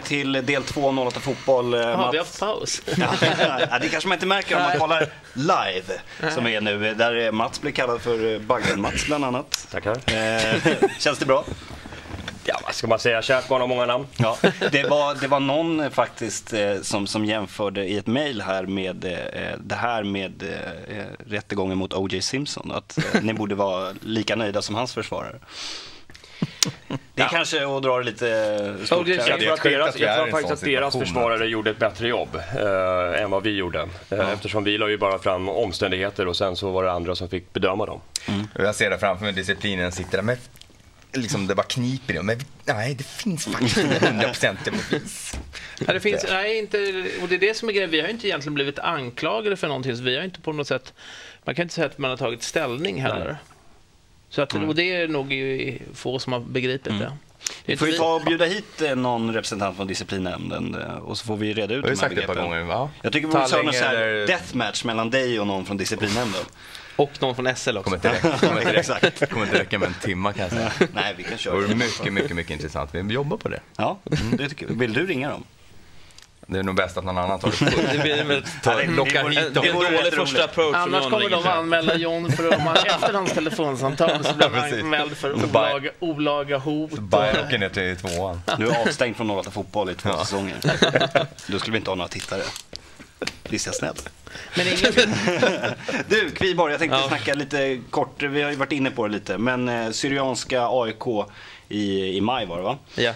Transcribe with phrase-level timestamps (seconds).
[0.00, 1.74] tillbaka till del 2 av 08 Fotboll.
[1.74, 2.14] eh, Ja, Mats.
[2.14, 2.82] vi har haft paus.
[3.70, 6.00] ja, det kanske man inte märker om man kollar live,
[6.34, 6.94] som är nu.
[6.94, 9.66] Där Mats blir kallad för eh, Baggen-Mats bland annat.
[9.70, 9.96] Tackar.
[10.14, 11.44] Eh, känns det bra?
[12.46, 13.22] Ja, vad ska man säga?
[13.22, 14.06] Kärt barn har många namn.
[14.16, 14.36] Ja,
[14.72, 18.96] det var, det var någon faktiskt som, som jämförde i ett mejl här med
[19.60, 22.22] det här med eh, rättegången mot O.J.
[22.22, 22.72] Simpson.
[22.72, 25.38] Att ni borde vara lika nöjda som hans försvarare.
[27.14, 29.08] Det är kanske att dra det lite eh, stort.
[29.08, 32.34] Jag det tror, att deras, jag tror faktiskt att deras försvarare gjorde ett bättre jobb
[32.34, 33.88] eh, än vad vi gjorde.
[34.10, 37.28] Eh, Eftersom vi la ju bara fram omständigheter och sen så var det andra som
[37.28, 38.00] fick bedöma dem.
[38.54, 40.38] Och Jag ser det framför mig, disciplinen sitter där med
[41.16, 42.26] Liksom det bara kniper i dem.
[42.26, 45.38] Men nej, det finns faktiskt inte 100% bevis.
[45.86, 46.78] Ja, det finns, nej, inte,
[47.22, 47.90] och det är det som är grejen.
[47.90, 49.96] Vi har inte egentligen blivit anklagade för någonting.
[49.96, 50.92] Så vi har inte på något sätt...
[51.44, 53.36] Man kan inte säga att man har tagit ställning heller.
[54.34, 55.34] Så att, och det är nog
[55.94, 56.98] få som har begripit det.
[56.98, 57.12] det.
[57.64, 61.18] Vi får ju vi- ta och bjuda hit eh, någon representant från disciplinnämnden eh, och
[61.18, 62.36] så får vi reda ut de här det begreppen.
[62.36, 62.56] gånger.
[62.58, 62.90] Ja.
[63.02, 65.64] Jag tycker vi borde köra någon Talling sån här eller- deathmatch mellan dig och någon
[65.64, 66.42] från disciplinnämnden.
[66.96, 67.82] Och någon från SL också.
[67.82, 70.72] Kommer inte räcka, kommer inte räcka, kommer inte räcka med en timma kan jag säga.
[70.92, 71.54] Nej, vi kan Det köra.
[71.54, 72.90] vore mycket, mycket, mycket intressant.
[72.92, 73.60] Vi jobbar på det.
[73.76, 73.98] Ja,
[74.38, 74.74] det tycker jag.
[74.74, 75.44] Vill du ringa dem?
[76.46, 77.92] Det är nog bäst att någon annan tar det.
[77.92, 79.62] Det blir väl Ja, det- vore- hit det dem.
[79.62, 83.32] Det är en dålig första approach Annars kommer de anmäla John för han efter hans
[83.32, 86.92] telefonsamtal så blir han anmäld för Så olaga, olaga hot.
[86.92, 88.42] och- Bayern åker ner till tvåan.
[88.58, 90.56] Du är avstängd från 08 Fotboll i två säsonger.
[91.46, 92.42] Då skulle vi inte ha några tittare.
[93.48, 93.94] Visst är jag snäll?
[94.56, 95.14] Men ingen,
[96.08, 97.08] Du, Kviborg, jag tänkte Ja.
[97.08, 98.22] snacka lite kort.
[98.22, 99.38] Vi har ju varit inne på det lite.
[99.38, 101.26] Men eh, Syrianska AIK
[101.68, 102.78] i, i maj var det va?
[102.94, 103.12] Ja.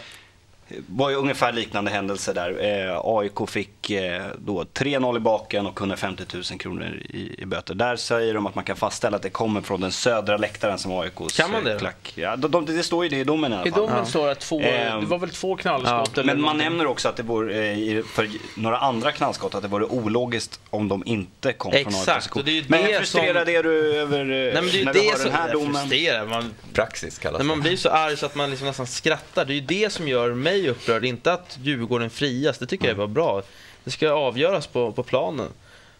[0.86, 2.50] Var ju ungefär liknande händelse där.
[2.90, 7.74] Eh, AIK fick eh, då 3-0 i baken och 150 000 kronor i, i böter.
[7.74, 10.92] Där säger de att man kan fastställa att det kommer från den södra läktaren som
[10.92, 11.80] AIKs Kan man det eh, då?
[11.80, 12.12] klack.
[12.14, 13.80] Ja, de, de, det står ju det i domen i alla I fall.
[13.80, 16.64] domen står det att två, Ehm, det var väl två knallskott eller Men man någonting.
[16.64, 20.60] nämner också att det vore, eh, i- för några andra knallskott, att det vore ologiskt
[20.70, 23.94] om de inte kom från Exakt, AIKs och det Men det hur frustrerad är du
[23.96, 26.28] över eh, Nej, men det är när du det hör som den här domen?
[26.28, 27.62] Man, Praxis kallas när man det.
[27.62, 29.44] blir så arg så att man liksom nästan skrattar.
[29.44, 31.04] Det är ju det som gör mig upprörd.
[31.04, 33.42] Inte att Djurgården frias, det tycker jag var bra.
[33.84, 35.48] Det ska avgöras på, på planen.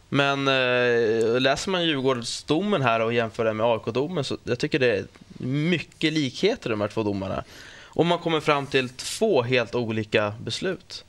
[0.08, 4.96] Men eh, läser man Djurgårdsdomen här och jämför den med AIK-domen så jag tycker det
[4.96, 5.04] är
[5.46, 7.44] mycket likheter de här två domarna.
[7.82, 11.04] Och man kommer fram till två helt olika beslut.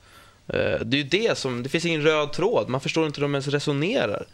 [0.48, 3.36] Eh, det är det som, det finns ingen röd tråd, man förstår inte hur de
[3.36, 4.26] ens resonerar.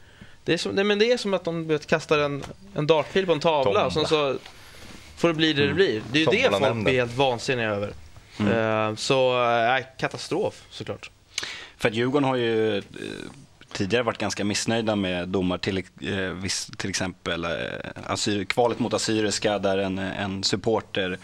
[0.43, 2.43] Det är som, nej, men det är som att de vet, kastar en,
[2.75, 3.85] en dartpil på en tavla Tombola.
[3.85, 4.37] och sen så
[5.17, 6.01] får det bli det det blir.
[6.11, 7.93] Det är ju det folk blir helt vansinniga över.
[8.39, 11.09] Eh, så, eh, katastrof såklart.
[11.77, 12.83] För att Djurgården har ju eh,
[13.71, 17.51] tidigare varit ganska missnöjda med domar, till, eh, viss, till exempel eh,
[18.05, 21.19] asyr, kvalet mot Assyriska där en, en supporter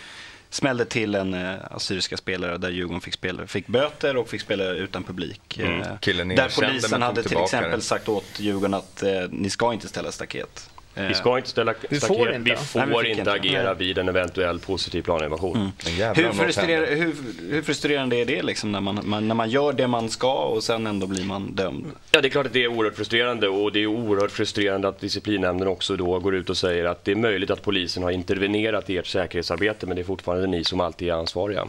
[0.49, 4.63] smällde till en eh, assyriska spelare där Djurgården fick, spela, fick böter och fick spela
[4.63, 5.59] utan publik.
[5.59, 5.81] Mm.
[5.81, 5.87] Eh,
[6.35, 7.85] där polisen hade till exempel det.
[7.85, 10.69] sagt åt Djurgården att eh, ni ska inte ställa staket.
[10.95, 12.39] Eh, Vi ska inte ställa Vi får inte.
[12.39, 13.75] Vi Nej, får vi fick inte agera Nej.
[13.77, 15.71] vid en eventuell positiv planinvasion.
[15.85, 17.13] Jävla hur, frustrer, hur,
[17.49, 20.63] hur frustrerande är det liksom när man, man, när man gör det man ska och
[20.63, 21.85] sen ändå blir man dömd?
[22.11, 24.99] Ja, det är klart att det är oerhört frustrerande och det är oerhört frustrerande att
[24.99, 28.89] disciplinnämnden också då går ut och säger att det är möjligt att polisen har intervenerat
[28.89, 31.67] i ert säkerhetsarbete men det är fortfarande ni som alltid är ansvariga.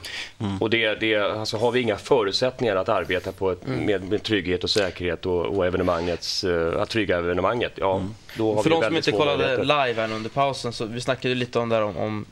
[0.60, 4.64] Och det, det, alltså, har vi inga förutsättningar att arbeta på ett, med, med trygghet
[4.64, 8.02] och säkerhet och, och evenemangets, eh, att trygga evenemanget, ja
[8.36, 11.34] då har För vi väldigt små kollade live här under pausen, så vi snackade ju
[11.34, 12.24] lite om där om, om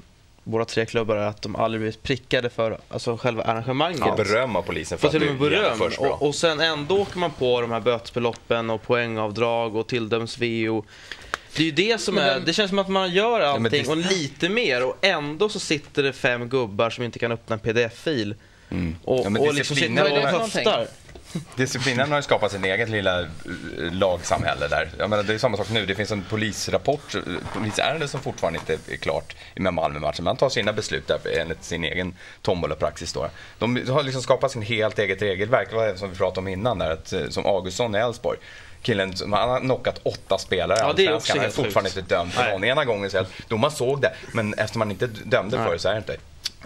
[0.45, 4.01] våra tre klubbar, att de aldrig blivit prickade för alltså, själva arrangemanget.
[4.01, 5.81] Får beröm av polisen för Får att och du beröm.
[5.99, 10.85] Och, och sen ändå åker man på de här bötesbeloppen och poängavdrag och tilldöms VO.
[11.57, 14.49] Det är ju det som är, det känns som att man gör allting och lite
[14.49, 18.35] mer och ändå så sitter det fem gubbar som inte kan öppna en pdf-fil.
[18.35, 18.41] Och,
[18.73, 18.97] Mm.
[19.07, 20.87] Ja, men och liksom sitter och för höftar.
[21.57, 23.27] Disciplinen har ju skapat sin eget lilla eh,
[23.93, 24.91] lagsamhälle där.
[24.99, 25.87] Jag menar, det är samma sak nu.
[25.87, 27.21] Det finns en polisrapport, eh,
[27.55, 30.25] polisärende som fortfarande inte är klart med Malmö-matchen.
[30.25, 33.13] Man tar sina beslut där enligt sin egen tombolapraxis.
[33.13, 33.29] Då.
[33.59, 35.71] De har liksom skapat sin helt eget regelverk.
[35.71, 38.39] Det var det som vi pratade om innan där, att, eh, som Augustsson i Elfsborg.
[38.83, 41.33] Killen, han har knockat åtta spelare Ja, det är också.
[41.37, 41.99] Han är fortfarande sjukt.
[41.99, 42.53] inte dömd för Nej.
[42.53, 42.65] någon.
[42.65, 45.89] Ena gången säger att domaren såg det, men efter man inte dömde för det så
[45.89, 46.17] är det inte.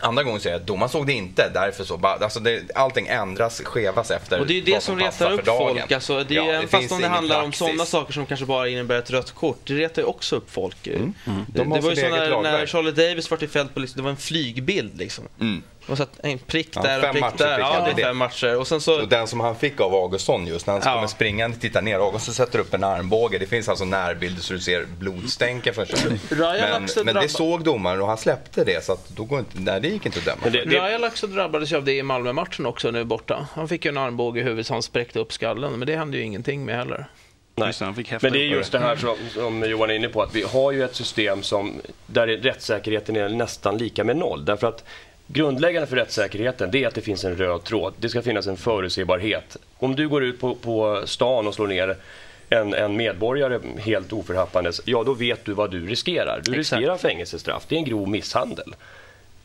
[0.00, 2.00] Andra gången säger jag att domaren såg det inte, därför så.
[2.06, 5.52] Alltså det, allting ändras, skevas efter Och det är ju det som passar retar för
[5.52, 5.92] upp folk.
[5.92, 7.58] Alltså, det är, Ja, det fast om det handlar om praxis.
[7.58, 9.58] sådana saker som kanske bara innebär ett rött kort.
[9.64, 10.76] Det retar ju också upp folk.
[10.82, 11.14] Det, Mm.
[11.46, 12.66] De det var ju så när, när.
[12.66, 15.24] Charlie Davis var i fält på, liksom, det var en flygbild liksom.
[15.40, 15.62] Mm.
[15.86, 17.58] Och så att en prick Ja, där och fem prick matcher där.
[17.58, 18.56] Ja, det är fem matcher.
[18.56, 19.00] Och sen så...
[19.02, 20.94] Och den som han fick av Augustsson just, när han Ja.
[20.94, 21.98] kommer springande tittar ner.
[21.98, 23.38] Augustsson sätter upp en armbåge.
[23.38, 25.92] Det finns alltså närbilder så du ser blodstänken först.
[26.28, 29.58] Ryan Men, men det såg domaren och han släppte det så att då går inte,
[29.60, 30.52] nej, det gick inte att döma.
[30.52, 33.46] Det, det, Rajalak också drabbades ju av det i Malmö-matchen också nu borta.
[33.52, 36.16] Han fick ju en armbåge i huvudet så han spräckte upp skallen, men det hände
[36.16, 37.06] ju ingenting med heller.
[37.54, 37.72] nej.
[38.22, 40.72] Men det är just det här som, som Johan är inne på, att vi har
[40.72, 44.44] ju ett system som, där rättssäkerheten är nästan lika med noll.
[44.44, 44.84] Därför att
[45.26, 47.94] grundläggande för rättssäkerheten det är att det finns en röd tråd.
[47.98, 49.56] Det ska finnas en förutsebarhet.
[49.78, 51.96] Om du går ut på, på stan och slår ner
[52.48, 56.40] en, en medborgare helt oförhappandes, ja då vet du vad du riskerar.
[56.44, 56.80] Du Exakt.
[56.80, 57.64] riskerar fängelsestraff.
[57.68, 58.74] Det är en grov misshandel.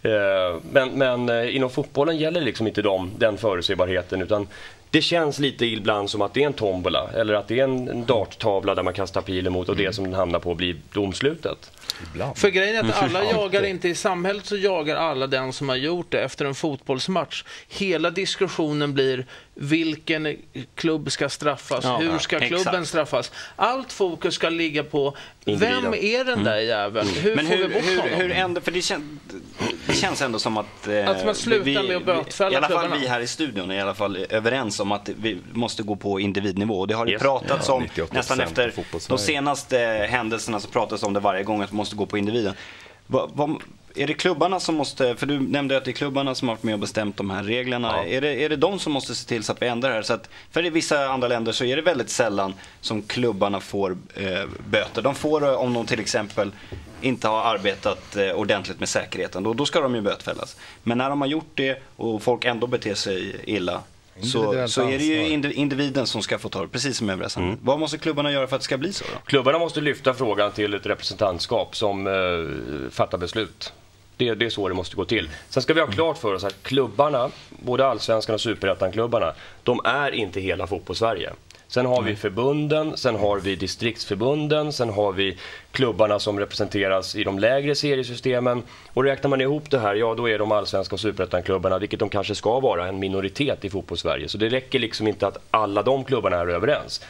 [0.01, 4.47] Eh, men, men eh, inom fotbollen gäller liksom inte de, den förutsägbarheten utan
[4.91, 8.05] det känns lite ibland som att det är en tombola eller att det är en,
[8.05, 11.71] darttavla där man kastar pilen mot och det som den hamnar på blir domslutet.
[12.13, 12.37] Ibland.
[12.37, 13.35] För grejen är att alla Alltid.
[13.35, 17.43] jagar inte i samhället så jagar alla den som har gjort det efter en fotbollsmatch.
[17.69, 20.37] Hela diskussionen blir vilken
[20.75, 22.63] klubb ska straffas, Ja, hur ska exakt.
[22.63, 23.31] klubben straffas.
[23.55, 25.83] Allt fokus ska ligga på Individen.
[25.83, 27.07] vem är den där jäveln?
[27.07, 28.13] Hur Men får hur, vi bort hur, honom?
[28.15, 29.19] hur ändå, för det, kän,
[29.87, 30.87] det känns ändå som att...
[30.87, 33.01] eh, Att man slutar med att bötfälla I alla fall klubbarna.
[33.01, 36.19] vi här i studion är i alla fall överens om att vi måste gå på
[36.19, 36.79] individnivå.
[36.79, 37.21] Och det har det Yes.
[37.21, 38.73] pratats Ja, om 98% nästan efter
[39.07, 39.77] de senaste
[40.09, 42.53] händelserna så pratas om det varje gång att vi måste gå på individen.
[43.07, 43.61] Vad, vad,
[43.95, 46.63] är det klubbarna som måste, för du nämnde att det är klubbarna som har varit
[46.63, 47.87] med och bestämt de här reglerna.
[47.87, 48.05] Ja.
[48.05, 50.01] Är, det, är det de som måste se till så att vi ändrar det här?
[50.01, 53.97] Så att, för i vissa andra länder så är det väldigt sällan som klubbarna får
[54.15, 55.01] eh, böter.
[55.01, 56.51] De får eh, om de till exempel
[57.01, 59.43] inte har arbetat eh, ordentligt med säkerheten.
[59.43, 60.57] Då, då ska de ju bötfällas.
[60.83, 63.81] Men när de har gjort det och folk ändå beter sig illa
[64.21, 67.29] så, så är det ju individen som ska få ta det, precis som i övriga
[67.29, 67.59] samhället.
[67.61, 69.19] Vad måste klubbarna göra för att det ska bli så då?
[69.25, 73.73] Klubbarna måste lyfta frågan till ett representantskap som eh, fattar beslut.
[74.17, 75.29] Det, det är så det måste gå till.
[75.49, 79.33] Sen ska vi ha klart för oss att klubbarna, både allsvenskan och superettan-klubbarna,
[79.63, 81.33] de är inte hela fotbollssverige.
[81.71, 85.37] Sen har vi förbunden, sen har vi distriktsförbunden, sen har vi
[85.71, 88.63] klubbarna som representeras i de lägre seriesystemen.
[88.93, 92.09] Och räknar man ihop det här, ja då är de allsvenska och superettan-klubbarna, vilket de
[92.09, 94.27] kanske ska vara, en minoritet i fotbollssverige.
[94.27, 97.01] Så det räcker liksom inte att alla de klubbarna är överens.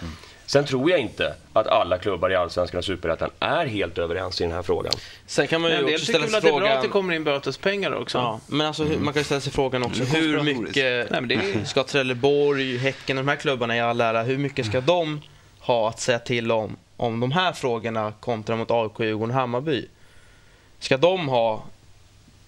[0.50, 4.44] Sen tror jag inte att alla klubbar i Allsvenskan och Superettan är helt överens i
[4.44, 4.94] den här frågan.
[5.26, 6.78] Sen kan man ju också ställa sig att det är bra frågan...
[6.78, 8.18] att det kommer in bötespengar också.
[8.18, 11.22] Ja, men alltså, hur- man kan ju ställa sig frågan också, Mm, hur mycket Nej,
[11.22, 14.82] men det är- ska Trelleborg, Häcken, de här klubbarna i all ära, hur mycket ska
[14.82, 15.22] de
[15.60, 19.86] ha att säga till om, om de här frågorna kontra mot AIK, Djurgården, Hammarby?
[20.80, 21.64] Ska de ha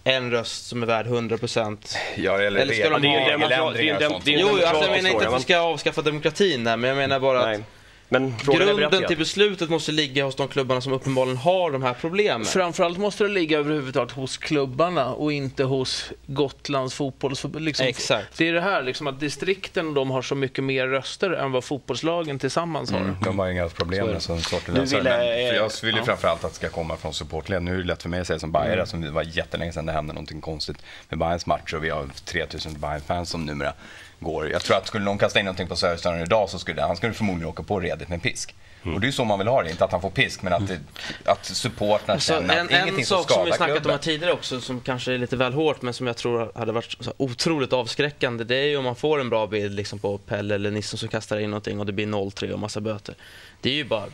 [0.03, 1.95] en röst som är värd 100%?
[2.15, 4.01] Ja, eller, Eller ska de regler- ha- Det är en det är en regeländringar och
[4.01, 4.25] dem- sånt.
[4.25, 6.63] det är en Jo, alltså, jag demokratisk menar inte fråga, att vi ska avskaffa demokratin
[6.63, 7.63] där, men jag menar bara att Nej.
[8.13, 12.45] Men grunden till beslutet måste ligga hos de klubbarna som uppenbarligen har de här problemen.
[12.45, 17.65] Framförallt måste det ligga överhuvudtaget hos klubbarna och inte hos Gotlands fotbollsförbund.
[17.65, 18.37] Liksom, Exakt.
[18.37, 21.63] Det är det här liksom, att distrikten de har så mycket mer röster än vad
[21.63, 22.99] fotbollslagen tillsammans har.
[22.99, 24.21] Mm, de har inga problem med
[24.67, 26.05] Men för eh, jag vill ju ja.
[26.05, 27.63] framförallt att det ska komma från supportled.
[27.63, 29.85] Nu är det lätt för mig att säga som Bajare, som det var jättelänge sedan
[29.85, 30.77] det hände någonting konstigt
[31.09, 33.73] med Bayerns matcher och vi har 3000 Bayern-fans som numera
[34.21, 34.51] går.
[34.51, 37.13] Jag tror att skulle någon kasta in någonting på Söderström idag så skulle han skulle
[37.13, 38.55] förmodligen åka på redigt med pisk.
[38.83, 40.53] Och det är ju så man vill ha det, inte att han får pisk men
[40.53, 40.79] att, det,
[41.25, 43.91] att supportrarna Alltså, känner en, att en ingenting som sak som vi snackat om klubben.
[43.91, 46.97] här tidigare också, som kanske är lite väl hårt, men som jag tror hade varit
[46.99, 50.55] så otroligt avskräckande, det är ju om man får en bra bild liksom på Pelle
[50.55, 53.15] eller Nissen som kastar in någonting och det blir 0-3 och massa böter.
[53.61, 54.05] Det är ju bara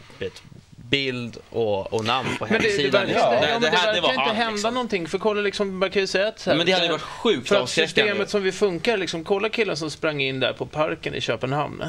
[0.89, 2.92] bild och, och namn på Men det, det hemsidan.
[2.92, 3.34] verkar, liksom.
[3.34, 4.74] ja, det, det, det här, det verkar inte hända liksom.
[4.74, 5.07] någonting.
[5.07, 6.45] För kolla, liksom, man kan ju säga att...
[6.45, 9.50] här, Men det hade ju varit sjukt För att systemet som vi funkar, liksom, kolla
[9.50, 11.83] killen som sprang in där på parken i Köpenhamn.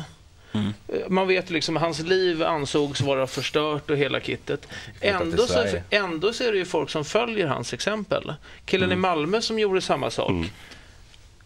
[0.53, 0.73] Mm.
[1.09, 4.69] Man vet ju liksom, hans liv ansågs vara förstört och hela kittet.
[5.01, 8.35] Ändå så, ändå så är det ju folk som följer hans exempel.
[8.65, 8.99] Killen Mm.
[8.99, 10.33] i Malmö som gjorde samma sak.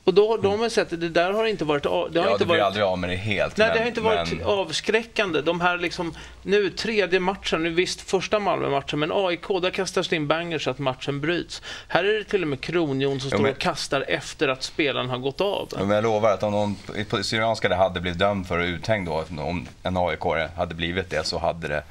[0.04, 1.82] Och då, de har sett att det där har inte varit...
[1.82, 3.56] Det har Ja, inte du blir varit aldrig av med det helt.
[3.56, 5.40] Nej, men, det har inte varit men, avskräckande.
[5.40, 10.16] De här liksom, nu tredje matchen, nu visst första Malmö-matchen, men AIK, där kastas det
[10.16, 11.62] in bangers så att matchen bryts.
[11.88, 14.62] Här är det till och med Kronjon som Ja, står men- och kastar efter att
[14.62, 15.68] spelaren har gått av.
[15.72, 16.76] Ja, men jag lovar att om någon
[17.24, 20.20] Syrianska hade blivit dömd för uthängd då, om en aik
[20.56, 21.82] hade blivit det så hade det,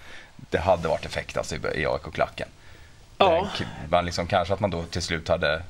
[0.50, 2.48] det hade varit effekt alltså, i AIK-klacken.
[3.26, 3.48] Ja.
[3.90, 5.62] Man liksom, kanske att man då till slut hade,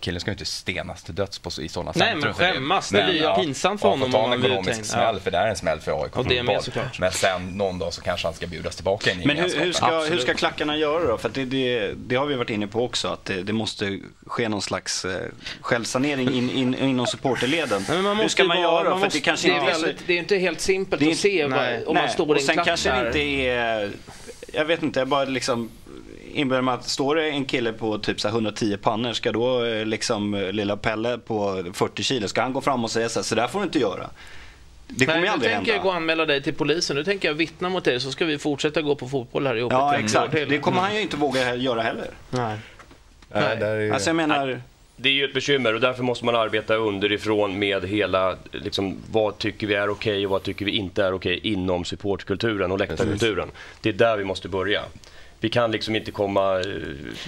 [0.00, 2.52] killen ska ju inte stenas till döds på, i sådana Nej, centrum men för det.
[2.52, 2.88] skämmas.
[2.90, 5.20] Det blir ju pinsamt för ja, honom får ta en ekonomisk smäll, Ja.
[5.20, 6.98] för det är en smäll för AIK Och det med såklart.
[6.98, 9.72] Men sen någon dag så kanske han ska bjudas tillbaka in i Men hur, hur,
[9.72, 11.18] ska, hur ska klackarna göra då?
[11.18, 14.48] För det, det, det har vi varit inne på också, att det, det måste ske
[14.48, 15.20] någon slags eh,
[15.60, 17.84] självsanering in, in, inom supporterleden.
[17.88, 18.90] Nej, men man hur måste ska man göra?
[18.90, 21.02] man för att det måste- kanske Det inte är, väldigt, det är inte helt simpelt
[21.12, 21.84] att se vad, nej.
[21.86, 23.90] om man Nej, står i och en sen klack kanske det inte är...
[24.52, 25.70] Jag vet inte, jag bara liksom
[26.36, 29.64] inbillar mig att står det en kille på typ så här 110 pannor, ska då
[29.64, 33.18] eh, liksom eh, lilla Pelle på 40 kilo, ska han gå fram och säga så
[33.18, 34.10] här, så där får du inte göra?
[34.88, 36.96] Det kommer ju Nej, nu aldrig tänker jag gå och anmäla dig till polisen.
[36.96, 39.72] Nu tänker jag vittna mot dig så ska vi fortsätta gå på fotboll här ihop.
[39.72, 40.32] Ja, exakt.
[40.32, 40.48] till.
[40.48, 42.10] Det kommer han ju inte våga göra heller.
[42.30, 42.58] Nej.
[43.32, 44.60] Nej, Alltså jag menar,
[44.96, 49.38] Det är ju ett bekymmer och därför måste man arbeta underifrån med hela, liksom, vad
[49.38, 53.48] tycker vi är okej och vad tycker vi inte är okej inom supportkulturen och läktarkulturen.
[53.80, 54.82] Det är där vi måste börja.
[55.40, 56.66] Vi kan liksom inte komma, eh,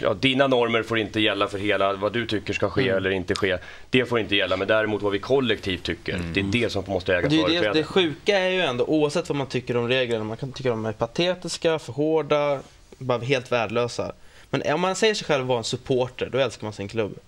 [0.03, 3.35] ja, dina normer får inte gälla för hela, vad du tycker ska ske eller inte
[3.35, 3.59] ske.
[3.91, 7.15] Det får inte gälla, men däremot vad vi kollektivt tycker, det är det som måste
[7.17, 7.79] äga Det, ju det, företräde.
[7.79, 10.87] det sjuka är ju ändå, oavsett vad man tycker om reglerna, man kan tycka de
[10.87, 12.61] är patetiska, för hårda,
[12.99, 14.12] bara helt värdelösa.
[14.50, 17.19] Men om man säger sig själv vara en supporter, då älskar man sin klubb.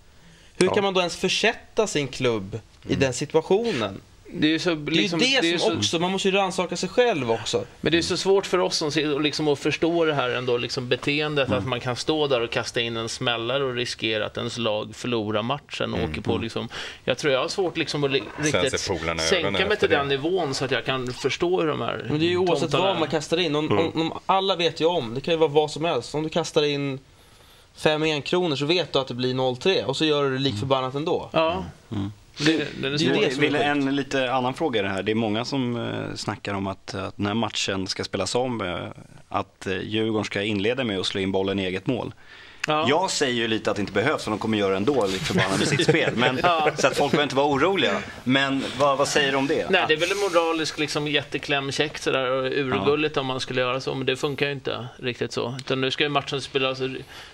[0.56, 0.74] Hur Ja.
[0.74, 2.58] kan man då ens försätta sin klubb
[2.88, 4.00] i den situationen?
[4.32, 6.28] Det är ju så, Det är liksom, ju det, är som så, också, man måste
[6.28, 7.64] ju rannsaka sig själv också.
[7.80, 10.56] Men det är så svårt för oss som ser, liksom, att förstå det här ändå,
[10.56, 11.58] liksom beteendet Mm.
[11.58, 14.96] att man kan stå där och kasta in en smällare och riskera att ens lag
[14.96, 16.68] förlorar matchen och åker på liksom.
[17.04, 18.80] Jag tror jag har svårt liksom att riktigt
[19.20, 19.96] sänka mig till det.
[19.96, 22.72] den nivån så att jag kan förstå hur de här Men det är ju oavsett
[22.72, 23.56] vad man kastar in.
[23.56, 26.14] Om, om, om, alla vet ju om, det kan ju vara vad som helst.
[26.14, 26.98] Om du kastar in
[27.74, 30.58] fem enkronor så vet du att det blir 0-3 och så gör du det lik
[30.58, 31.28] förbannat ändå.
[31.32, 31.64] Ja.
[31.88, 32.10] Det,
[32.44, 35.02] det, det det det en lite annan fråga i det här.
[35.02, 39.02] Det är många som eh, snackar om att, att när matchen ska spelas om, eh,
[39.28, 42.12] att eh, Djurgården ska inleda med att slå in bollen i eget mål.
[42.66, 42.86] Ja.
[42.88, 45.58] Jag säger ju lite att det inte behövs, för de kommer göra ändå, lite förbannade
[45.58, 46.12] med sitt spel.
[46.16, 46.38] Men,
[46.76, 48.02] Så att folk behöver inte vara oroliga.
[48.24, 49.70] Men vad, vad säger du om det?
[49.70, 53.80] Nej, det är väl en moralisk liksom, jätteklämkäck sådär och urgulligt om man skulle göra
[53.80, 55.56] så, men det funkar ju inte riktigt så.
[55.58, 56.80] Utan nu ska ju matchen spelas,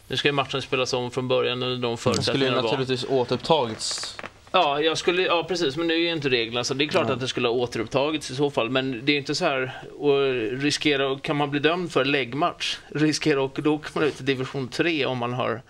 [0.08, 2.62] nu ska ju matchen spelas om från början under de Det skulle ju förutsättningarna var.
[2.62, 4.16] naturligtvis återupptagits.
[4.56, 7.10] Ja, jag skulle, ja, precis, men nu är ju inte reglerna så det är klart
[7.10, 8.70] att det skulle ha återupptagits i så fall.
[8.70, 10.18] Men det är inte så här, och
[10.60, 14.68] riskera, kan man bli dömd för läggmatch, riskera och då kommer man ut i division
[14.68, 15.62] 3 om man har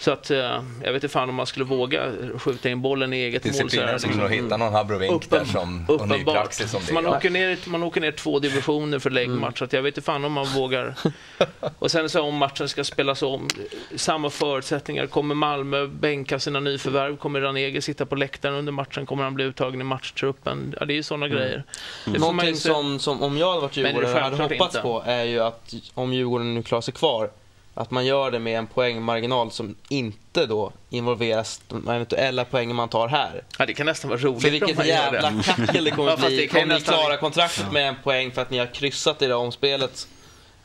[0.00, 0.38] så att eh,
[0.82, 3.54] jag vet inte fan om man skulle våga skjuta in bollen i eget mål.
[3.54, 6.92] här, Disciplinären skulle nog hitta någon Habrovink där som, och ny praxis om det.
[6.92, 10.06] Man åker, ner, man åker ner två divisioner för läggmatch, så att jag vet inte
[10.06, 10.94] fan om man vågar.
[11.78, 13.48] Och sen så om matchen ska spelas om,
[13.96, 15.06] samma förutsättningar.
[15.06, 17.16] Kommer Malmö bänka sina nyförvärv?
[17.16, 19.06] Kommer Ranege sitta på läktaren under matchen?
[19.06, 20.74] Kommer han bli uttagen i matchtruppen?
[20.80, 21.64] Ja, det är ju sådana grejer.
[22.04, 22.68] Det Någonting se.
[22.68, 24.80] som, som om jag hade varit Djurgården hade hoppats inte.
[24.80, 27.30] på är ju att om Djurgården nu klarar sig kvar
[27.74, 32.88] att man gör det med en poängmarginal som inte då involveras de eventuella poängen man
[32.88, 33.44] tar här.
[33.58, 35.42] Ja, det kan nästan vara roligt För vilket jävla det.
[35.44, 36.36] kackel det kommer Ja, fast bli.
[36.36, 39.22] det kan ju Kommer ni klara kontraktet med en poäng för att ni har kryssat
[39.22, 40.08] i det omspelet?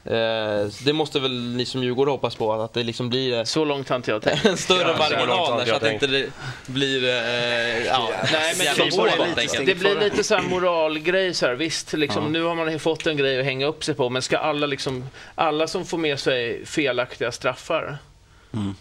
[0.06, 3.44] Eh, så det måste väl ni som Djurgården hoppas på, att det liksom blir eh,
[3.44, 4.46] Så långt har inte jag tänkt.
[4.46, 6.30] en större Ja, så marginal inte så jag att inte det
[6.66, 7.04] blir...
[7.04, 11.54] Eh, ja, Nej, men jävla det, lite, det blir lite så här moralgrej så här,
[11.54, 14.38] visst, liksom, nu har man fått en grej att hänga upp sig på, men ska
[14.38, 17.98] alla liksom, alla som får med sig felaktiga straffar,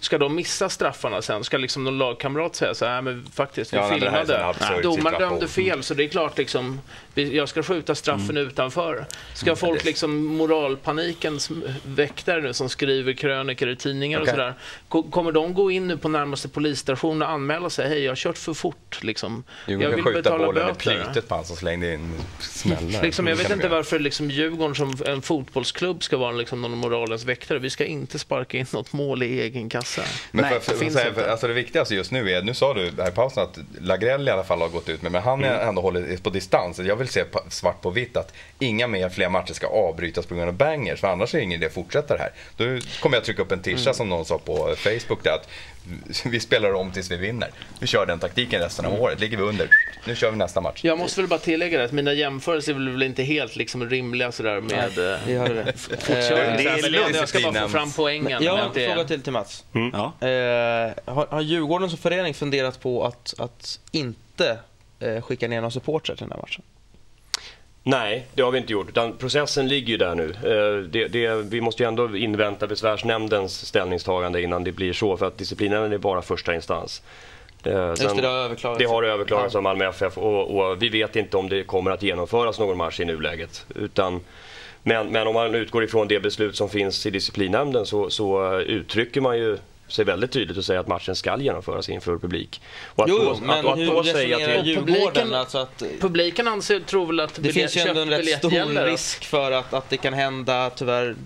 [0.01, 1.45] ska de missa straffarna sen?
[1.45, 5.83] Ska liksom någon lagkamrat säga så här, men faktiskt, vi Ja, filmade, domaren dömde fel,
[5.83, 6.81] så det är klart liksom,
[7.15, 9.07] jag ska skjuta straffen utanför.
[9.35, 11.51] Ska Mm, folk liksom, moralpanikens
[11.85, 14.33] väktare nu som skriver krönikor i tidningar och Okej.
[14.35, 14.55] sådär,
[14.89, 18.17] ko- kommer de gå in nu på närmaste polisstation och anmäla sig, hej jag har
[18.17, 19.45] kört för fort liksom.
[19.69, 20.81] Djurgården Jag kan vill skjuta betala bollen i böter.
[21.05, 23.03] plytet på han som slängde in smällar.
[23.03, 26.79] Liksom, jag vet kan inte varför liksom Djurgården som en fotbollsklubb ska vara liksom någon
[26.79, 27.59] moralens väktare.
[27.59, 30.03] Vi ska inte sparka in något mål i egen kassa.
[30.31, 32.75] Men Nej, för, det för, finns för, alltså det viktigaste just nu är, nu sa
[32.75, 35.45] du här i pausen att Lagrell i alla fall har gått ut med, men han
[35.45, 36.79] är ändå håller på distans.
[36.79, 40.49] Jag vill se svart på vitt att inga mer fler matcher ska avbrytas på grund
[40.49, 42.33] av bangers, för annars är det ingen idé att fortsätta det här.
[42.57, 42.65] Då
[43.01, 45.49] kommer jag trycka upp en tisha som någon sa på Facebook där att
[46.25, 47.51] vi spelar om tills vi vinner.
[47.81, 49.21] Vi kör den taktiken resten av året.
[49.21, 49.69] Ligger vi under,
[50.07, 50.81] nu kör vi nästa match.
[50.85, 54.33] Jag måste väl bara tillägga det att mina jämförelser är väl inte helt liksom rimliga
[54.33, 55.91] sådär med eh, Vi hörde det.
[56.09, 58.43] är Men jag, ska bara få fram poängen.
[58.43, 59.65] Jag har en fråga till till Mats.
[59.73, 60.29] Ja.
[60.29, 64.59] Eh, har, har Djurgården som förening funderat på att, att inte
[65.01, 66.63] eh, skicka ner några supportrar till den här matchen?
[67.87, 68.89] Nej, det har vi inte gjort.
[68.89, 70.25] Utan processen ligger ju där nu.
[70.31, 75.17] Eh, Det, det, vi måste ju ändå invänta besvärsnämndens ställningstagande innan det blir så.
[75.17, 77.03] För att disciplinen är bara första instans.
[77.65, 78.79] Eh, Just sen- det, det har överklagats.
[78.79, 82.03] det har överklagats av Malmö FF och, och vi vet inte om det kommer att
[82.03, 83.67] genomföras någon match i nuläget.
[83.75, 84.21] Utan,
[84.83, 89.21] men, men om man utgår ifrån det beslut som finns i disciplinnämnden så, så uttrycker
[89.21, 92.61] man ju sig väldigt tydligt och säger att matchen ska genomföras inför publik.
[92.87, 94.95] Och att Jo, då- att- men och att hur då säga resonerar till- Djurgården?
[94.97, 98.39] Publiken- Alltså att, Publiken anser, tror väl att det biljett- finns ju ändå en rätt
[98.39, 98.87] stor gäller.
[98.87, 101.17] risk för att, att det kan hända tyvärr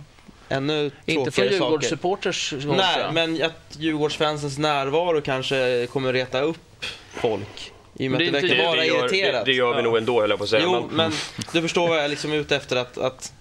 [0.49, 1.45] ännu Inte för.
[1.45, 6.85] Djurgårdssupporters Nej, men att Djurgårdsfansens närvaro kanske kommer reta upp
[7.15, 7.73] folk.
[8.01, 9.45] I och med Men att det det är verkar vara det, gör, det, irriterat.
[9.45, 9.83] det gör vi Ja.
[9.83, 10.63] nog ändå höll jag på att säga.
[10.65, 11.13] Jo, men- men
[11.53, 13.33] du förstår vad jag är liksom ute efter att, att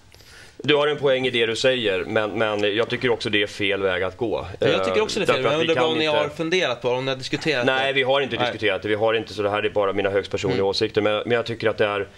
[0.62, 3.46] Du har en poäng i det du säger, men, men jag tycker också det är
[3.46, 4.46] fel väg att gå.
[4.58, 6.28] Jag tycker också det är fel, men jag vi undrar kan vad ni inte- har
[6.28, 7.92] funderat på, om ni har diskuterat Nej, det.
[7.92, 8.44] vi har inte Nej.
[8.44, 8.88] diskuterat det.
[8.88, 10.66] Vi har inte, så det här är bara mina högst personliga Mm.
[10.70, 11.00] åsikter.
[11.02, 12.08] Men, men jag tycker att det är,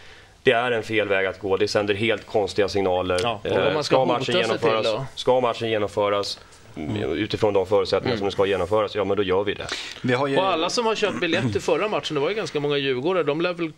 [0.42, 1.56] det är en fel väg att gå.
[1.56, 3.20] Det sänder helt konstiga signaler.
[3.22, 5.04] Ja, och om man ska matchen sig till genomföras, då?
[5.14, 6.40] ska matchen genomföras
[7.16, 9.66] utifrån de förutsättningar som den ska genomföras, ja men då gör vi det.
[10.02, 10.36] Vi har ju...
[10.36, 13.24] Och alla som har köpt biljett till förra matchen, det var ju ganska många djurgårdare,
[13.24, 13.72] de lär väl,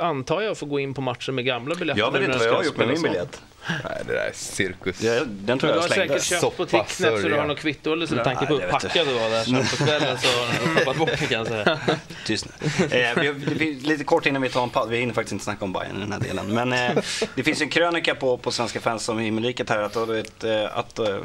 [0.00, 2.00] antar jag, få gå in på matchen med gamla biljetter.
[2.00, 3.42] Jag vet inte vad jag har det gjort med min biljett.
[3.68, 5.02] Nej, det där är cirkus.
[5.02, 6.20] Jag, den tror Du jag har slängde.
[6.20, 8.24] säkert köpt på Ticknet så du har något kvitto eller Med sådär.
[8.24, 11.10] tanke på hur det packad du var där på kvällen så har du tappat bort
[11.20, 11.78] det kan jag säga.
[12.26, 12.84] Tyst nu.
[12.98, 15.64] Eh, vi, vi, lite kort innan vi tar en paus, vi hinner faktiskt inte snacka
[15.64, 16.54] om Bayern i den här delen.
[16.54, 17.04] Men eh,
[17.34, 20.18] det finns en krönika på, på Svenska fans som himmelriket här att, du
[20.50, 21.16] eh, att eh,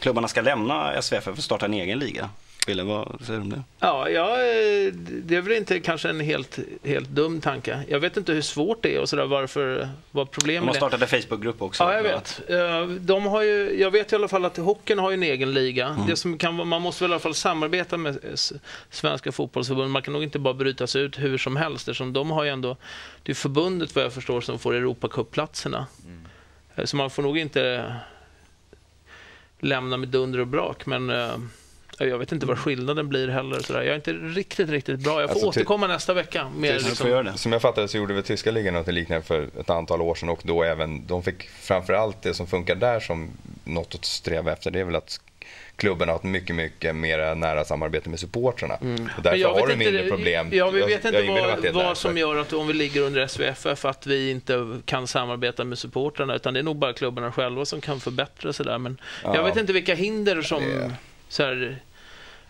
[0.00, 2.30] klubbarna ska lämna SVF för att starta en egen liga.
[2.66, 3.62] Wille, vad säger du om det?
[3.78, 4.36] Ja, ja,
[5.22, 7.80] det är väl inte kanske en helt, helt dum tanke.
[7.88, 10.76] Jag vet inte hur svårt det är och sådär, varför, vad De problemet har är.
[10.76, 11.82] startat en Facebookgrupp också.
[11.84, 12.40] Ja, jag vet.
[12.50, 15.86] Eh, De har ju, jag vet i alla fall att hockeyn har en egen liga.
[15.88, 16.06] Mm.
[16.06, 18.18] Det som kan, man måste väl i alla fall samarbeta med
[18.90, 19.90] Svenska fotbollsförbundet.
[19.90, 22.50] Man kan nog inte bara bryta sig ut hur som helst eftersom de har ju
[22.50, 22.76] ändå,
[23.22, 25.86] det är förbundet vad jag förstår som får Europacupplatserna.
[26.74, 27.94] Eh, Så man får nog inte
[29.60, 30.86] lämna med dunder och brak.
[30.86, 31.36] Men eh,
[31.98, 33.60] jag vet inte vad skillnaden blir heller.
[33.60, 33.80] Sådär.
[33.80, 35.20] Jag är inte riktigt, riktigt bra.
[35.20, 36.48] Jag får Alltså, återkomma nästa vecka.
[36.56, 37.32] Med, liksom.
[37.36, 40.28] Som jag fattade så gjorde väl tyska ligan något liknande för ett antal år sedan
[40.28, 43.30] och då även, de fick framförallt det som funkar där som
[43.64, 45.20] något att sträva efter, det är väl att
[45.76, 48.74] klubbarna har ett mycket, mycket mer nära samarbete med supportrarna.
[48.74, 50.48] Och Men därför jag har du mindre problem.
[50.52, 51.32] Ja, vi Jag- vet jag inte
[51.68, 55.06] är vad, vad som gör att om vi ligger under SVFF att vi inte kan
[55.06, 58.78] samarbeta med supportrarna utan det är nog bara klubbarna själva som kan förbättra sig där.
[58.78, 59.42] Men jag Ja.
[59.42, 60.62] vet inte vilka hinder som...
[60.62, 60.92] Det-
[61.28, 61.78] Så här,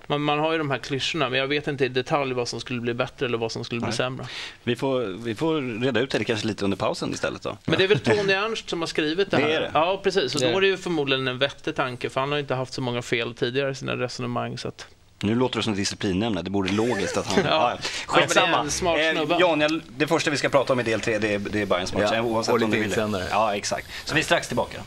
[0.06, 2.60] man, man har ju de här klyschorna men jag vet inte i detalj vad som
[2.60, 3.96] skulle bli bättre eller vad som skulle bli Nej.
[3.96, 4.26] sämre.
[4.64, 7.56] Vi får, vi får reda ut det kanske lite under pausen istället då.
[7.64, 9.48] Men det är väl Tony Ernst som har skrivit det här?
[9.48, 9.70] Det är det.
[9.74, 10.34] Ja, precis.
[10.34, 12.54] Och Det då är det ju förmodligen en vettig tanke för han har ju inte
[12.54, 14.58] haft så många fel tidigare i sina resonemang.
[14.58, 14.86] Så att...
[15.22, 17.44] Nu låter det som ett disciplinnämne, det borde logiskt att han...
[17.44, 17.50] Ja.
[17.50, 17.78] ja.
[17.80, 18.70] Ja, Skitsamma.
[18.70, 19.36] smart Eh.
[19.40, 21.66] Jan, jag, det första vi ska prata om i del tre, det är, det är
[21.66, 22.10] Bayerns match.
[22.12, 22.94] Ja, oavsett och om du vill.
[23.30, 23.86] Ja, exakt.
[24.04, 24.82] Så vi är strax tillbaka.